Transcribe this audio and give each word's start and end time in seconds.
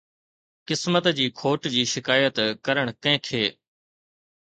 قسمت 0.69 1.05
جي 1.19 1.27
کوٽ 1.41 1.69
جي 1.75 1.83
شڪايت 1.93 2.43
ڪرڻ 2.65 2.85
ڪنهن 3.05 3.25
کي؟ 3.29 3.45